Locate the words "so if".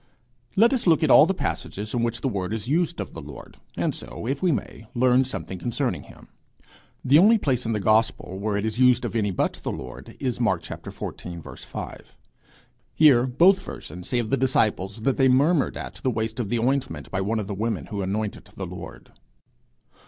3.93-4.41